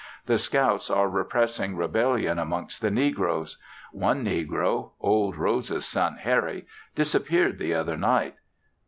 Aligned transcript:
The 0.25 0.39
scouts 0.39 0.89
are 0.89 1.07
repressing 1.07 1.75
rebellion 1.77 2.39
amongst 2.39 2.81
the 2.81 2.89
negroes. 2.89 3.59
One 3.91 4.25
negro 4.25 4.93
(Old 4.99 5.35
Rose's 5.35 5.85
son 5.85 6.15
Harry) 6.15 6.65
disappeared 6.95 7.59
the 7.59 7.75
other 7.75 7.97
night. 7.97 8.33